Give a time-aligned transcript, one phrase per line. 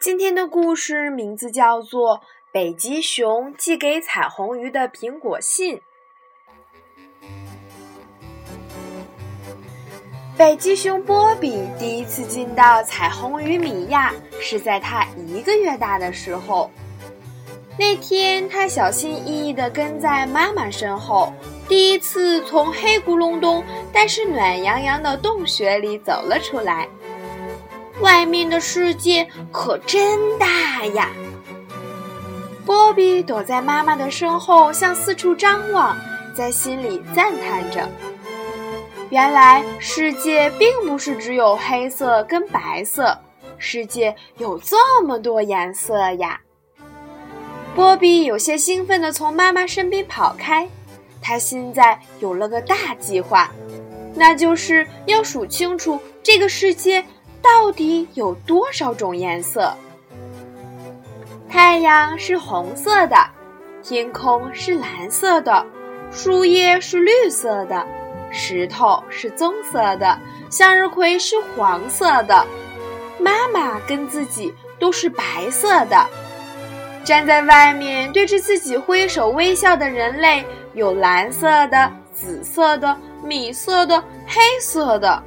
[0.00, 2.16] 今天的故事名字叫做
[2.50, 5.76] 《北极熊寄给彩虹鱼的苹果信》。
[10.38, 16.70] 北极熊波比第一次见到彩虹鱼米娅是在它一个月大的时候。
[17.78, 21.30] 那天，他小心翼翼地跟在妈妈身后，
[21.68, 23.62] 第一次从黑咕隆咚
[23.92, 26.88] 但是暖洋洋的洞穴里走了出来。
[28.00, 31.10] 外面的世界可真大呀！
[32.64, 35.96] 波比躲在妈妈的身后，向四处张望，
[36.34, 37.88] 在心里赞叹着：
[39.10, 43.16] 原来世界并不是只有黑色跟白色，
[43.58, 46.40] 世界有这么多颜色呀！
[47.74, 50.68] 波比有些兴奋地从妈妈身边跑开，
[51.20, 53.50] 他现在有了个大计划，
[54.14, 57.04] 那就是要数清楚这个世界。
[57.42, 59.74] 到底有多少种颜色？
[61.48, 63.16] 太阳是红色的，
[63.82, 65.66] 天空是蓝色的，
[66.10, 67.84] 树叶是绿色的，
[68.30, 70.18] 石头是棕色的，
[70.50, 72.46] 向日葵是黄色的，
[73.18, 76.06] 妈妈跟自己都是白色的。
[77.02, 85.20] 站在外面对着自己挥手微笑的人类，有蓝色的、紫色的、米色的、黑色的，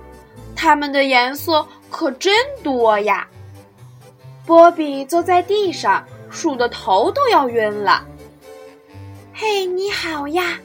[0.55, 1.67] 它们的颜色。
[1.89, 3.27] 可真多呀！
[4.47, 8.03] 波比坐在地上，数的头都要晕了。
[9.31, 10.59] 嘿，你好呀！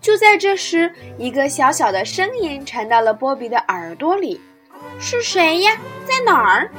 [0.00, 4.40] 就在这时，一个小小的声音传到了波比的耳朵里
[4.98, 5.76] ：“是谁呀？
[6.06, 6.70] 在哪儿？”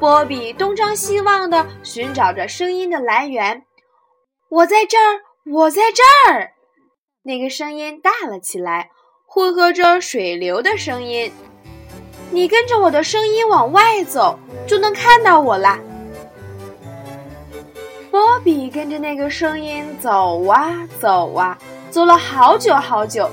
[0.00, 3.62] 波比东张西望的寻找着声音的来源。
[4.50, 6.54] “我在这儿，我在这儿！”
[7.22, 8.90] 那个声音大了起来，
[9.30, 11.30] 混合着水流的声音。
[12.30, 15.78] 你跟着我的声音往外走，就能看到我啦。
[18.10, 21.58] 波比跟着那个声音走啊走啊，
[21.90, 23.28] 走了好久好久。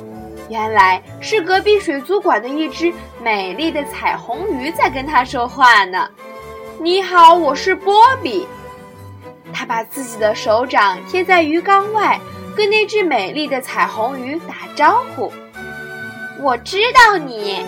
[0.49, 6.09] 原来是隔壁水族馆的一只美丽的彩虹鱼在跟他说话呢。
[6.77, 8.45] 你好，我是波比。
[9.53, 12.19] 他把自己的手掌贴在鱼缸外，
[12.53, 15.31] 跟那只美丽的彩虹鱼打招呼。
[16.41, 17.65] 我知道你。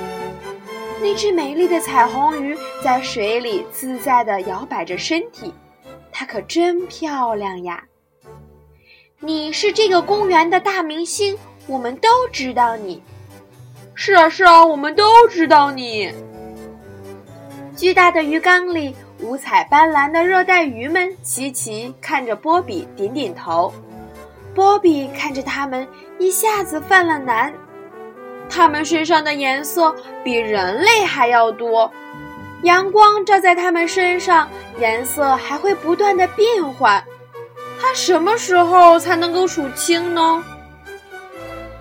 [0.99, 5.53] 那只美丽的彩虹鱼在水里自在地摇摆着身体，
[6.11, 7.83] 它可真漂亮呀！
[9.19, 13.01] 你是这个公园的大明星，我们都知道你。
[13.93, 16.11] 是啊，是啊，我们都知道你。
[17.75, 23.71] 巨大的鱼缸里，五彩斑斓的热带鱼们齐齐看着波比，点点头。
[24.55, 27.53] 波比看着他们，一下子犯了难。
[28.49, 31.91] 它们身上的颜色比人类还要多，
[32.63, 34.49] 阳光照在它们身上，
[34.79, 37.03] 颜色还会不断的变换。
[37.79, 40.43] 它什么时候才能够数清呢？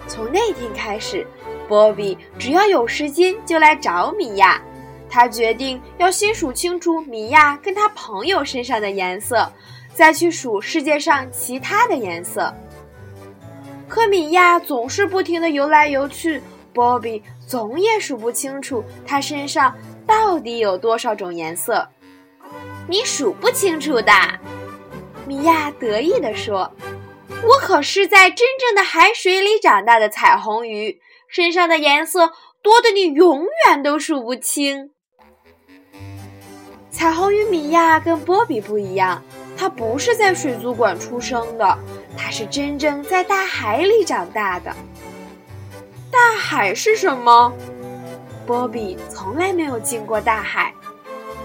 [0.07, 1.27] 从那天开始，
[1.67, 4.61] 波比只要有时间就来找米娅。
[5.09, 9.51] 他决定要先数清楚米娅跟他朋友身上的颜色，
[9.95, 12.55] 再去数世界上其他的颜色。
[13.89, 16.43] 可米娅总是不停的游来游去。
[16.77, 19.75] 波比总也数不清楚他身上
[20.07, 21.89] 到底有多少种颜色，
[22.87, 24.13] 你数不清楚的，
[25.27, 26.71] 米娅得意地说
[27.43, 34.91] ：“我可是在真正的海水里长大的彩虹鱼，身上的颜色多的你永远都数不清。”
[36.93, 39.25] 彩虹鱼米娅跟波比不一样，
[39.57, 41.79] 它不是在水族馆出生的，
[42.19, 44.77] 它是真正在大海里长大的。
[46.17, 47.53] 大海是什么？
[48.47, 50.73] 波比从来没有进过大海。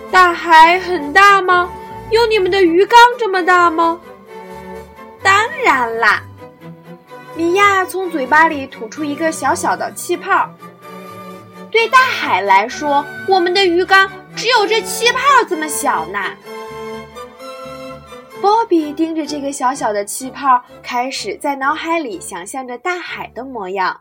[0.09, 1.69] 大海很大吗？
[2.09, 3.99] 有你们的鱼缸这么大吗？
[5.21, 6.23] 当然啦！
[7.35, 10.49] 米娅从嘴巴里吐出一个小小的气泡。
[11.69, 15.19] 对大海来说，我们的鱼缸只有这气泡
[15.49, 16.19] 这么小呢。
[18.39, 23.99] 波比盯着这个小小的气泡，开始在脑海里想象着大海的模样。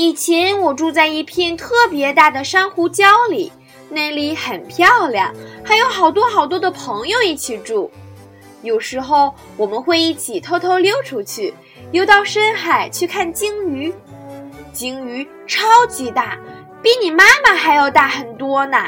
[0.00, 3.52] 以前我住在一片特别大的珊瑚礁里，
[3.90, 5.30] 那里很漂亮，
[5.62, 7.90] 还有好多好多的朋友一起住。
[8.62, 11.52] 有时候我们会一起偷偷溜出去，
[11.92, 13.92] 游到深海去看鲸鱼。
[14.72, 16.38] 鲸鱼超级大，
[16.82, 18.78] 比你妈妈还要大很多呢。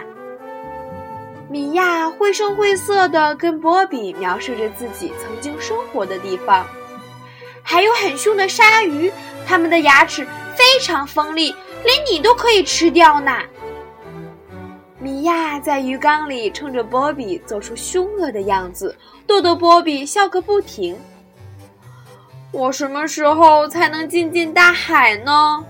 [1.51, 6.67] 米娅绘声绘色地跟波比描述着自己曾经生活的地方，
[7.63, 9.13] 还有很凶的鲨鱼，
[9.47, 10.27] 它们的牙齿
[10.57, 11.55] 非常锋利，
[11.85, 13.33] 连你都可以吃掉呢。
[14.99, 18.97] 米娅在鱼缸里冲着波比做出凶恶的样子，
[19.27, 20.97] 逗得波比笑个不停。
[22.53, 25.65] 我什么时候才能进进大海呢？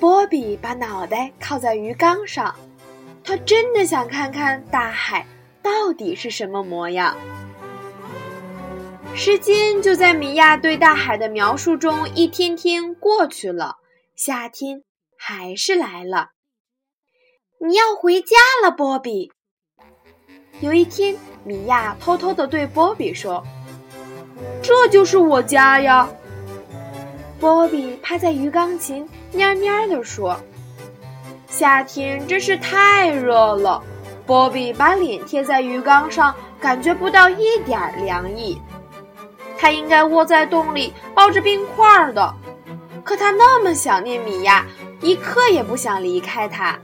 [0.00, 2.54] 波比把脑袋靠在鱼缸上，
[3.22, 5.26] 他真的想看看大海
[5.62, 7.16] 到底是什么模样。
[9.18, 13.76] 时间就在米娅对大海的描述中一天天过去了，
[14.14, 14.82] 夏天
[15.18, 16.28] 还是来了。
[17.58, 19.32] 你要回家了，波比。
[20.60, 23.42] 有一天，米娅偷偷地对波比说
[24.62, 26.06] ：“这就是我家呀。”
[27.40, 30.38] 波比趴在鱼缸前，蔫蔫地说
[31.48, 33.82] ：“夏天真是太热了。”
[34.26, 38.60] 波比把脸贴在鱼缸上，感觉不到一点凉意。
[39.58, 42.34] 他应该窝在洞里抱着冰块的，
[43.02, 44.64] 可他那么想念米娅，
[45.00, 46.78] 一刻也不想离开她。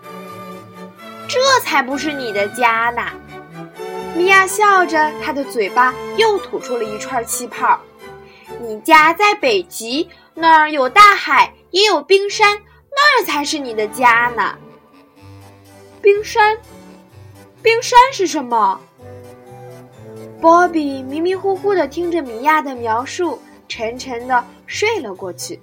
[1.28, 3.02] 这才不是你的家呢！
[4.14, 7.80] 米娅笑着，她的嘴巴又吐出了一串气泡。
[8.60, 12.58] 你家在北极，那儿有大海，也有冰山，
[12.90, 14.54] 那儿才是你的家呢。
[16.02, 16.58] 冰山，
[17.62, 18.80] 冰山是什么？
[20.42, 25.60] 波比迷迷糊糊地听着米娅的描述，沉沉地睡了过去。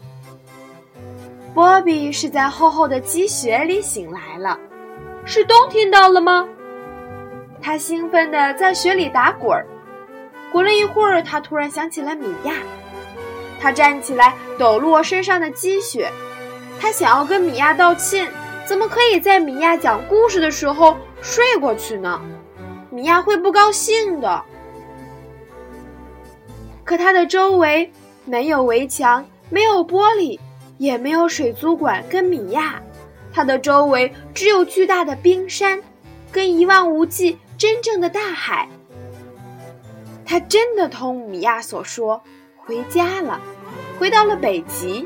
[1.54, 4.58] 波比是在厚厚的积雪里醒来了。
[5.26, 6.48] 是冬天到了吗？
[7.62, 9.68] 他兴奋地在雪里打滚儿，
[10.50, 12.54] 滚了一会儿，他突然想起了米娅。
[13.60, 16.10] 他站起来，抖落身上的积雪。
[16.80, 18.32] 他想要跟米娅道歉，
[18.66, 22.22] 怎么可以在米娅讲故事的时候睡过去呢？
[22.90, 24.42] 米娅会不高兴的。
[26.90, 27.92] 可他的周围
[28.26, 30.40] 没有围墙，没有玻璃，
[30.80, 32.82] 也没有水族馆跟米娅。
[33.32, 35.80] 它的周围只有巨大的冰山，
[36.32, 38.68] 跟一望无际真正的大海。
[40.26, 42.24] 他真的同米娅所说，
[42.58, 43.40] 回家了，
[44.00, 45.06] 回到了北极。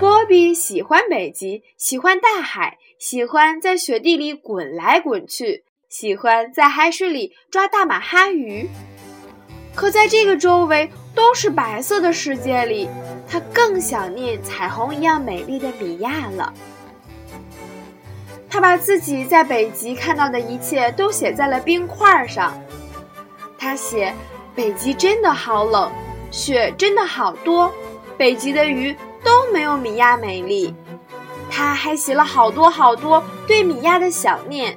[0.00, 8.68] 波比喜欢北极，喜欢大海，喜欢在雪地里滚来滚去，喜欢在海水里抓大马哈鱼。
[9.74, 12.88] 可在这个周围都是白色的世界里。
[13.28, 16.52] 他更想念彩虹一样美丽的米娅了。
[18.50, 22.52] 他把自己在北极看到的一切都写在了冰块上。
[23.56, 24.14] 他写
[24.54, 25.90] ：“北极真的好冷，
[26.30, 27.72] 雪真的好多，
[28.18, 30.74] 北极的鱼都没有米娅美丽。”
[31.50, 34.76] 他还写了好多好多对米娅的想念。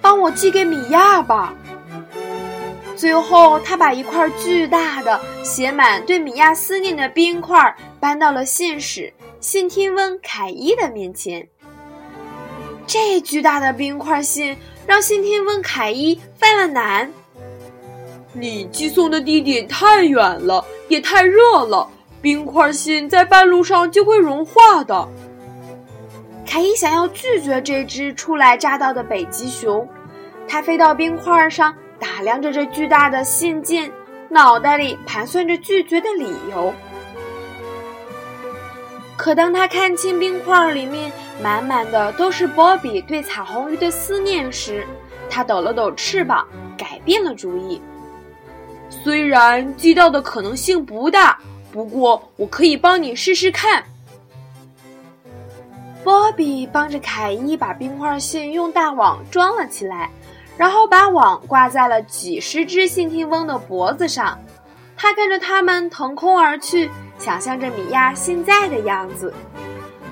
[0.00, 1.52] 帮我寄给米娅吧。
[2.98, 11.46] 最后，他把一块巨大的、写满对米娅思念的冰块搬到了信使信天翁凯伊的面前。
[12.88, 17.08] 这巨大的冰块信让信天翁凯伊犯了难。
[18.32, 21.88] 你寄送的地点太远了，也太热了，
[22.20, 25.08] 冰块信在半路上就会融化的。
[26.44, 29.88] 凯伊想要拒绝这只初来乍到的北极熊，
[30.48, 31.72] 他飞到冰块上。
[31.98, 33.90] 打量着这巨大的信件，
[34.28, 36.72] 脑袋里盘算着拒绝的理由。
[39.16, 41.10] 可当他看清冰块里面
[41.42, 44.86] 满满的都是波比对彩虹鱼的思念时，
[45.28, 47.82] 他抖了抖翅膀，改变了主意。
[48.88, 51.38] 虽然寄到的可能性不大，
[51.72, 53.82] 不过我可以帮你试试看。
[56.04, 60.10] 波比帮着凯伊把冰块信用大网装了起来。
[60.58, 64.38] 然后把网挂在了几十只信天翁的脖子上，
[64.96, 69.32] 他看着它们腾空而去，想象着米娅现在的样子。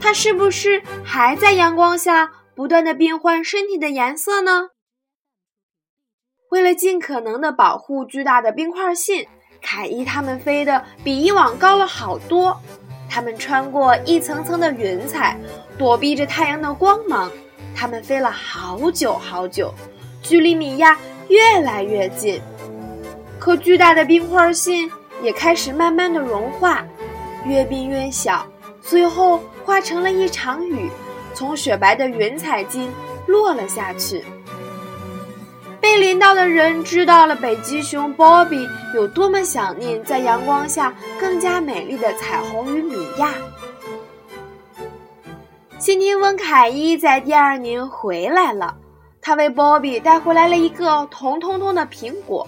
[0.01, 4.69] 它是不是还在阳光下不断的变换身体的颜色呢？
[6.51, 9.27] 为了尽可能的保护巨大的冰块信，
[9.61, 12.57] 凯伊他们飞得比以往高了好多。
[13.11, 15.37] 他们穿过一层层的云彩，
[15.77, 17.29] 躲避着太阳的光芒。
[17.75, 19.75] 他们飞了好久好久。
[20.29, 22.41] 距离米娅越来越近，
[23.39, 24.91] 可巨大的冰块信
[25.23, 26.85] 也开始慢慢的融化，
[27.47, 28.45] 越变越小，
[28.83, 30.91] 最后化成了一场雨，
[31.33, 32.89] 从雪白的云彩间
[33.27, 34.25] 落了下去。
[35.81, 43.33] 被淋到的人知道了北极熊波比有多么想念在阳光下更加美丽的彩虹与米娅。
[45.79, 48.77] 新天翁凯伊在第二年回来了，
[49.27, 52.47] 他为波比带回来了一个红彤彤的苹果。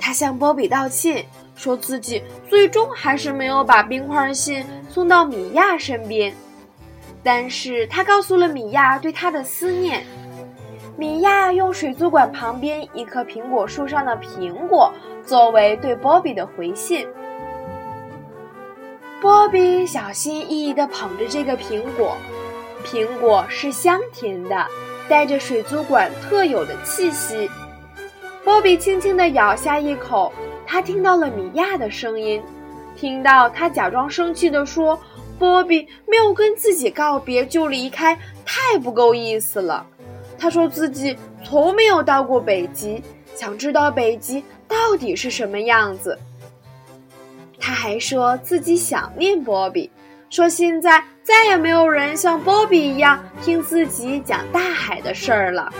[0.00, 6.34] 他向波比道歉，说自己最终还是没有把冰块信送到米娅身边，
[7.22, 10.04] 但是他告诉了米娅对他的思念。
[10.96, 14.92] 米娅用水族馆旁边一棵苹果树上的苹果
[15.24, 17.06] 作为对波比的回信。
[19.20, 22.16] 波比小心翼翼地捧着这个苹果，
[22.84, 24.66] 苹果是香甜的，
[25.12, 27.50] 带着水族馆特有的气息。
[28.42, 30.32] 波比轻轻地咬下一口，
[30.66, 32.42] 他听到了米娅的声音，
[32.96, 34.98] 听到他假装生气地说
[35.38, 39.86] ：“波比没有跟自己告别就离开，太不够意思了。”
[40.38, 41.14] 他说自己
[41.44, 43.02] 从没有到过北极，
[43.34, 46.18] 想知道北极到底是什么样子。
[47.60, 49.90] 他还说自己想念波比，
[50.32, 55.70] 说现在再也没有人像波比一样听自己讲大海的事儿了。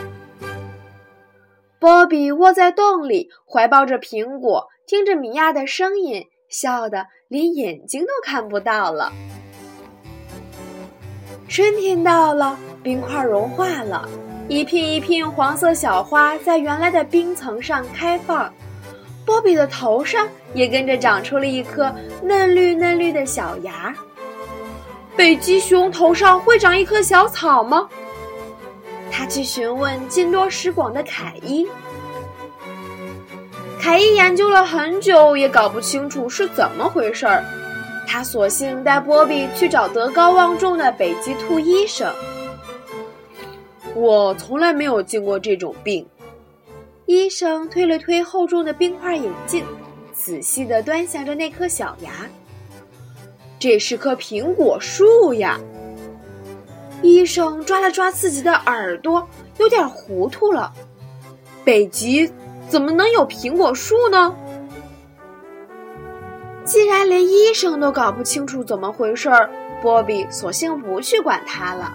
[1.78, 9.10] 波比窝在洞里，怀抱着苹果，听着米娅的声音，笑得连眼睛都看不到了。
[11.48, 14.06] 春天到了，冰块融化了。
[14.48, 18.52] 一片一片黄色小花在原来的冰层上开放，
[19.24, 21.90] 波比的头上也跟着长出了一颗
[22.22, 23.94] 嫩绿嫩绿的小芽。
[25.16, 27.88] 北极熊头上会长一棵小草吗？
[29.10, 31.66] 他去询问见多识广的凯伊。
[33.78, 37.44] 凯伊研究了很久，也搞不清楚是怎么回事儿。
[38.06, 42.12] 他索性带波比去找德高望重的北极兔医生。
[43.94, 46.06] 我从来没有见过这种病。
[47.04, 49.64] 医生推了推厚重的冰块眼镜，
[50.12, 52.10] 仔细地端详着那颗小芽。
[53.62, 55.60] 这是棵苹果树呀！
[57.00, 59.28] 医生抓了抓自己的耳朵，
[59.58, 60.72] 有点糊涂了。
[61.62, 62.28] 北极
[62.68, 64.34] 怎么能有苹果树呢？
[66.64, 69.48] 既然连医生都搞不清楚怎么回事儿，
[69.80, 71.94] 波比索性不去管它了。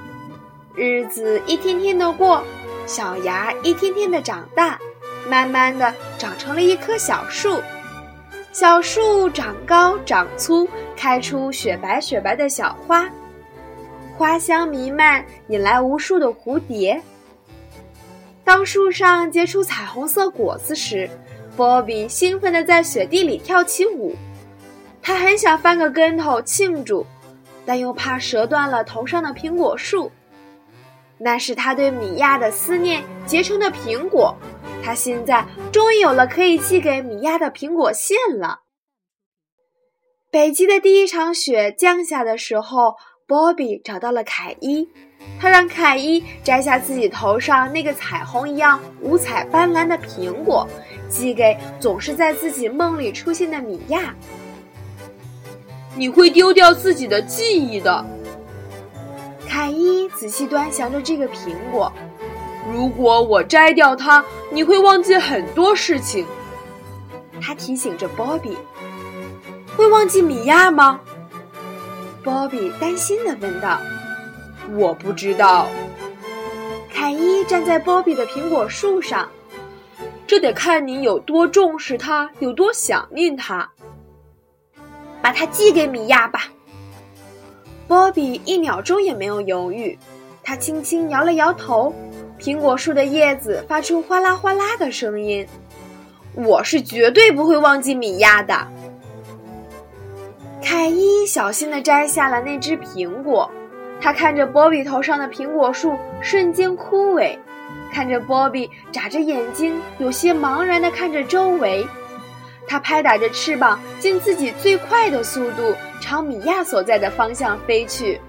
[0.74, 2.42] 日子一天天的过，
[2.86, 4.80] 小芽一天天的长大，
[5.28, 7.62] 慢慢的长成了一棵小树。
[8.60, 13.08] 小树长高长粗，开出雪白雪白的小花，
[14.18, 17.00] 花香弥漫，引来无数的蝴蝶。
[18.44, 21.08] 当树上结出彩虹色果子时，
[21.56, 24.16] 波比兴奋地在雪地里跳起舞。
[25.04, 27.06] 他很想翻个跟头庆祝，
[27.64, 30.12] 但又怕折断了头上的苹果树。
[31.20, 34.36] 那是他对米娅的思念结成的苹果，
[34.88, 38.62] 他现在终于有了可以寄给米娅的苹果信了。
[40.32, 42.96] 北极的第一场雪降下的时候，
[43.28, 44.88] 波比找到了凯伊，
[45.42, 50.66] 他让凯伊摘下自己头上那个彩虹一样五彩斑斓的苹果，
[51.10, 54.16] 寄给总是在自己梦里出现的米娅。
[55.98, 58.06] 你会丢掉自己的记忆的。
[59.50, 61.92] 凯伊仔细端详着这个苹果。
[62.72, 66.26] 如果我摘掉它，你会忘记很多事情。
[67.42, 68.58] 他提醒着波比。
[69.76, 71.00] 会忘记米娅吗？
[72.24, 73.80] 波比担心的问道。
[74.76, 75.68] 我不知道。
[76.94, 79.30] 凯伊站在波比的苹果树上。
[80.26, 83.70] 这得看你有多重视它，有多想念它。
[85.22, 86.46] 把它寄给米娅吧。
[87.88, 89.98] 波比一秒钟也没有犹豫，
[90.44, 91.94] 他轻轻摇了摇头，
[92.40, 95.48] 苹果树的叶子发出哗啦哗啦的声音。
[96.34, 98.68] 我是绝对不会忘记米娅的。
[100.64, 103.50] 凯伊小心地摘下了那只苹果，
[104.00, 107.38] 他看着波比头上的苹果树瞬间枯萎，
[107.92, 111.86] 看着波比眨着眼睛，有些茫然地看着周围。
[112.68, 118.20] 他拍打着翅膀，尽自己最快的速度朝米娅所在的方向飞去。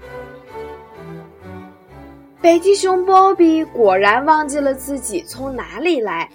[2.41, 6.29] 北极熊波比果然忘记了自己从哪里来，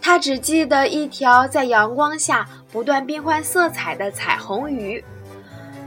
[0.00, 5.04] 他只记得一条在阳光下不断变换色彩的彩虹鱼。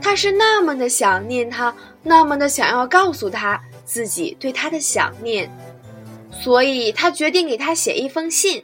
[0.00, 1.74] 他是那么的想念他，
[2.04, 5.50] 那么的想要告诉他自己对他的想念，
[6.30, 8.62] 所以他决定给他写一封信。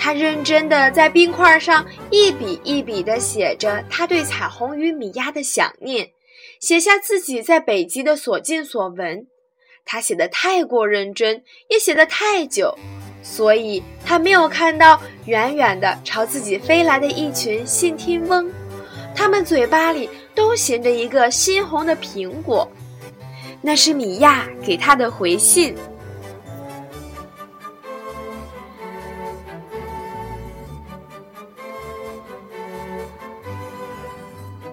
[0.00, 6.10] 他认真地在冰块上一笔一笔地写着他对彩虹鱼米娅的想念，
[6.58, 9.28] 写下自己在北极的所见所闻。
[9.90, 12.78] 他写的太过认真，也写得太久，
[13.22, 18.52] 所以他没有看到远远的朝自己飞来的一群信听翁，
[19.14, 22.70] 他们嘴巴里都衔着一个鲜红的苹果，
[23.62, 25.74] 那是米娅给他的回信。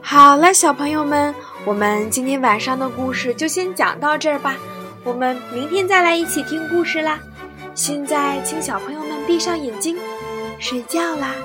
[0.01, 4.57] 好了，小朋友们，我们今天晚上的故事就先讲到这儿吧。
[5.05, 7.19] 我们明天再来一起听故事啦。
[7.75, 9.95] 现在，请小朋友们闭上眼睛，
[10.59, 11.35] 睡觉啦。